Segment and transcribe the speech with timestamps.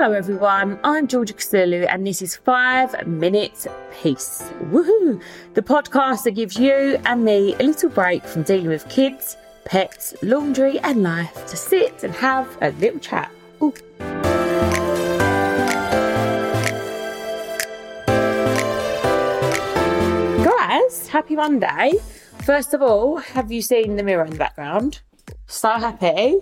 [0.00, 0.78] Hello, everyone.
[0.84, 3.66] I'm Georgia Kousoulou, and this is Five Minutes
[4.00, 4.48] Peace.
[4.70, 5.20] Woohoo!
[5.54, 10.14] The podcast that gives you and me a little break from dealing with kids, pets,
[10.22, 13.28] laundry, and life to sit and have a little chat.
[13.60, 13.74] Ooh.
[20.44, 21.94] Guys, happy Monday.
[22.44, 25.00] First of all, have you seen the mirror in the background?
[25.48, 26.38] So happy.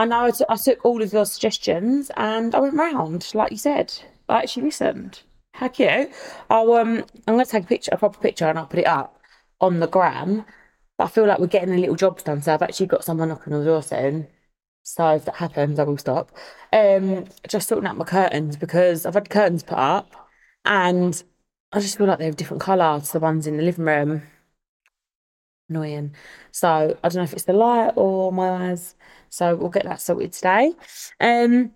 [0.00, 3.50] I know I, t- I took all of your suggestions and I went round, like
[3.50, 3.92] you said.
[4.30, 5.20] I actually listened.
[5.52, 6.10] How cute.
[6.48, 8.86] I'll, um, I'm going to take a picture, a proper picture, and I'll put it
[8.86, 9.20] up
[9.60, 10.46] on the gram.
[10.96, 13.28] But I feel like we're getting a little job done, so I've actually got someone
[13.28, 14.28] knocking on the door soon.
[14.84, 16.34] So if that happens, I will stop.
[16.72, 20.10] Um, just sorting out my curtains because I've had curtains put up
[20.64, 21.22] and
[21.72, 24.22] I just feel like they have different colour to the ones in the living room.
[25.70, 26.14] Annoying.
[26.50, 28.94] So I don't know if it's the light or my eyes.
[29.30, 30.72] So we'll get that sorted today.
[31.20, 31.70] Um,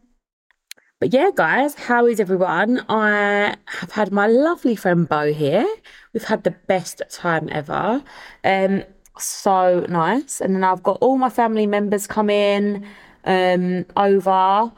[1.01, 2.85] but yeah, guys, how is everyone?
[2.89, 5.67] I have had my lovely friend Bo here.
[6.13, 8.03] We've had the best time ever.
[8.43, 8.85] Um,
[9.19, 10.41] so nice.
[10.41, 12.87] And then I've got all my family members come in
[13.25, 14.73] um, over,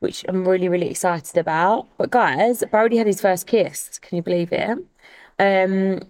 [0.00, 1.88] which I'm really, really excited about.
[1.98, 3.98] But guys, Brody had his first kiss.
[3.98, 4.78] Can you believe it?
[5.38, 6.00] Um,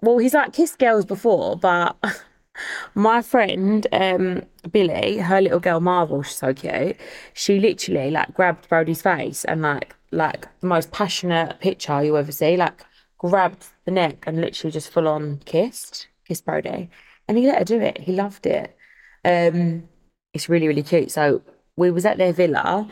[0.00, 1.96] well, he's like kissed girls before, but
[2.94, 6.96] my friend um, Billy, her little girl Marvel, she's so cute.
[7.32, 12.32] She literally like grabbed Brody's face and like like the most passionate picture you ever
[12.32, 12.84] see, like
[13.18, 16.90] grabbed the neck and literally just full on kissed, kissed Brody,
[17.28, 17.98] and he let her do it.
[18.00, 18.76] He loved it.
[19.24, 19.88] Um,
[20.32, 21.10] it's really really cute.
[21.10, 21.42] So
[21.76, 22.88] we was at their villa,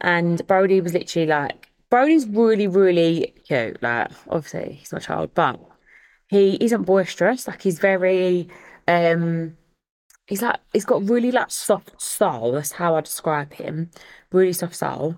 [0.00, 3.82] and Brody was literally like Brody's really really cute.
[3.82, 5.60] Like obviously he's not a child, but
[6.28, 7.46] he isn't boisterous.
[7.46, 8.48] Like he's very
[8.88, 9.56] um
[10.26, 12.52] he's like he's got really like soft soul.
[12.52, 13.90] That's how I describe him.
[14.32, 15.16] Really soft soul.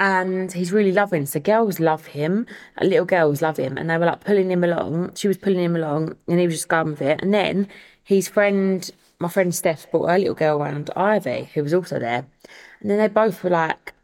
[0.00, 1.26] And he's really loving.
[1.26, 2.46] So girls love him.
[2.80, 3.76] Little girls love him.
[3.78, 5.14] And they were like pulling him along.
[5.14, 7.22] She was pulling him along and he was just going with it.
[7.22, 7.68] And then
[8.02, 8.90] his friend
[9.20, 12.26] my friend Steph brought her little girl around Ivy, who was also there.
[12.80, 13.94] And then they both were like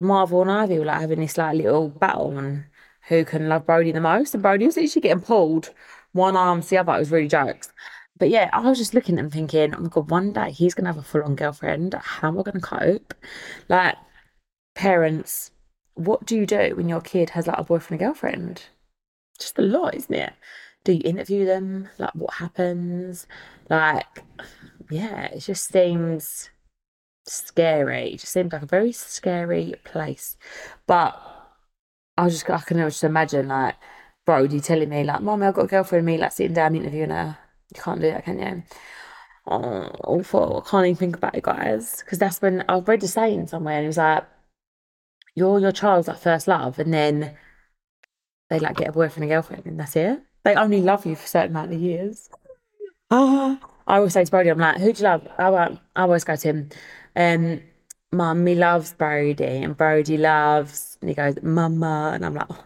[0.00, 2.66] Marvel and Ivy were like having this like little battle on
[3.08, 4.34] who can love Brody the most.
[4.34, 5.70] And Brody was literally getting pulled
[6.12, 6.94] one arm to the other.
[6.94, 7.72] It was really jokes.
[8.18, 10.74] But yeah, I was just looking at them thinking, oh my god, one day he's
[10.74, 11.94] gonna have a full on girlfriend.
[11.94, 13.12] How am I gonna cope?
[13.68, 13.96] Like,
[14.74, 15.50] parents,
[15.94, 18.66] what do you do when your kid has like a boyfriend and girlfriend?
[19.38, 20.32] Just a lot, isn't it?
[20.84, 21.88] Do you interview them?
[21.98, 23.26] Like, what happens?
[23.68, 24.22] Like,
[24.90, 26.50] yeah, it just seems
[27.26, 28.12] scary.
[28.12, 30.36] It just seems like a very scary place.
[30.86, 31.20] But
[32.16, 33.76] I was just, I can just imagine like
[34.24, 37.36] Brody telling me like, "Mommy, I've got a girlfriend." Me like sitting down interviewing her.
[37.74, 38.62] You can't do that, can you?
[39.46, 40.62] Oh, awful.
[40.64, 42.02] I can't even think about it, guys.
[42.04, 44.24] Because that's when I read a saying somewhere and it was like,
[45.34, 47.36] you're your child's like first love, and then
[48.48, 50.22] they like get a boyfriend and girlfriend, and that's it.
[50.44, 52.28] They only love you for a certain amount of years.
[53.10, 55.26] Ah, I always say to Brody, I'm like, who do you love?
[55.38, 55.48] I,
[55.96, 56.68] I always go to him,
[57.16, 57.60] um,
[58.14, 62.64] Mummy loves Brody, and Brody loves, and he goes, Mama, and I'm like, oh,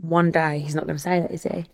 [0.00, 1.66] one day he's not going to say that, is he?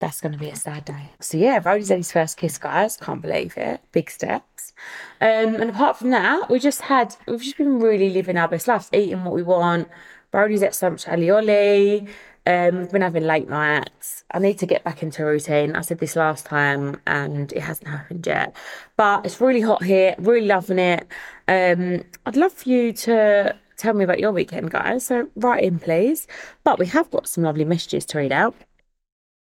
[0.00, 1.10] That's going to be a sad day.
[1.20, 2.98] So yeah, Brody's had his first kiss, guys.
[2.98, 3.80] Can't believe it.
[3.92, 4.74] Big steps.
[5.20, 8.68] Um, and apart from that, we just had we've just been really living our best
[8.68, 9.88] lives, eating what we want.
[10.30, 12.08] Brody's at so much alioli.
[12.46, 14.24] Um, we've been having late nights.
[14.30, 15.74] I need to get back into a routine.
[15.74, 18.54] I said this last time, and it hasn't happened yet.
[18.96, 20.14] But it's really hot here.
[20.18, 21.06] Really loving it.
[21.48, 25.06] Um, I'd love for you to tell me about your weekend, guys.
[25.06, 26.26] So write in, please.
[26.62, 28.54] But we have got some lovely messages to read out.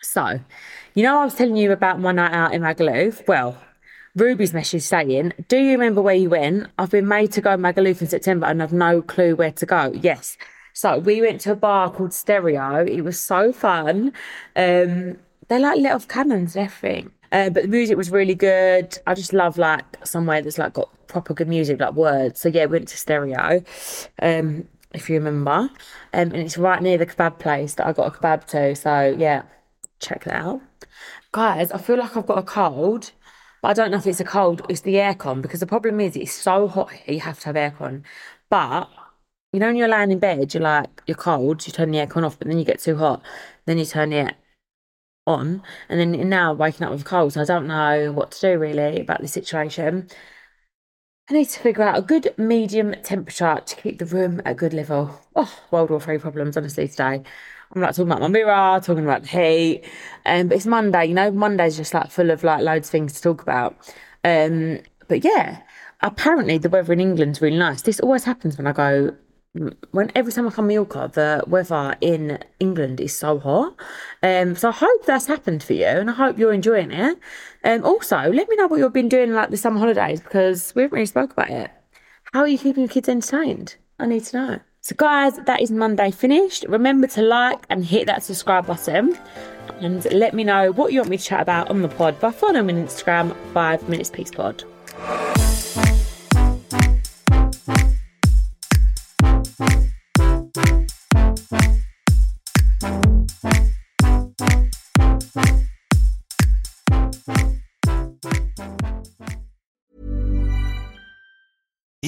[0.01, 0.39] So,
[0.93, 3.27] you know, I was telling you about my night out in Magaluf.
[3.27, 3.57] Well,
[4.15, 6.67] Ruby's message saying, Do you remember where you went?
[6.77, 9.91] I've been made to go Magaluf in September and I've no clue where to go.
[9.93, 10.37] Yes.
[10.77, 12.85] So we went to a bar called Stereo.
[12.85, 14.13] It was so fun.
[14.55, 17.09] Um, they like let off cannons and everything.
[17.31, 18.95] Uh, but the music was really good.
[19.07, 22.41] I just love like somewhere that's like got proper good music, like words.
[22.41, 23.63] So yeah, we went to Stereo.
[24.21, 25.51] Um, if you remember.
[25.51, 25.71] Um,
[26.13, 28.75] and it's right near the kebab place that I got a kebab to.
[28.75, 29.41] So yeah,
[29.99, 30.61] check that out.
[31.31, 33.13] Guys, I feel like I've got a cold,
[33.63, 36.15] but I don't know if it's a cold, it's the aircon because the problem is
[36.15, 38.03] it's so hot you have to have aircon.
[38.51, 38.89] But
[39.53, 42.25] you know, when you're lying in bed, you're like, you're cold, you turn the aircon
[42.25, 43.21] off, but then you get too hot,
[43.65, 44.35] then you turn it
[45.25, 45.61] on.
[45.89, 48.99] And then now waking up with cold, so I don't know what to do really
[48.99, 50.09] about the situation.
[51.29, 54.55] I need to figure out a good medium temperature to keep the room at a
[54.55, 55.19] good level.
[55.35, 57.21] Oh, World War Three problems, honestly, today.
[57.73, 59.83] I'm like talking about my mirror, talking about the heat.
[60.25, 63.13] Um, but it's Monday, you know, Monday's just like full of like loads of things
[63.13, 63.75] to talk about.
[64.23, 64.79] Um,
[65.09, 65.61] but yeah,
[66.01, 67.81] apparently the weather in England's really nice.
[67.81, 69.15] This always happens when I go
[69.91, 73.75] when every time I come Mallorca, the weather in England is so hot.
[74.23, 77.17] Um, so I hope that's happened for you, and I hope you're enjoying it.
[77.63, 80.83] Um, also, let me know what you've been doing like the summer holidays because we
[80.83, 81.71] haven't really spoke about it.
[82.33, 83.75] How are you keeping your kids entertained?
[83.99, 84.59] I need to know.
[84.81, 86.65] So, guys, that is Monday finished.
[86.69, 89.17] Remember to like and hit that subscribe button,
[89.81, 92.31] and let me know what you want me to chat about on the pod by
[92.31, 94.63] following me on Instagram, Five Minutes Peace Pod.